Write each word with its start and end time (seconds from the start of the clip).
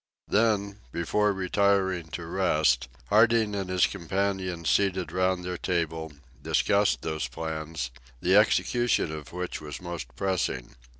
Then, 0.27 0.79
before 0.91 1.31
retiring 1.31 2.07
to 2.13 2.25
rest, 2.25 2.87
Harding 3.09 3.53
and 3.55 3.69
his 3.69 3.85
companions 3.85 4.67
seated 4.71 5.11
round 5.11 5.43
their 5.45 5.59
table, 5.59 6.11
discussed 6.41 7.03
those 7.03 7.27
plans, 7.27 7.91
the 8.19 8.35
execution 8.35 9.11
of 9.11 9.31
which 9.31 9.61
was 9.61 9.79
most 9.79 10.07
pressing. 10.15 10.75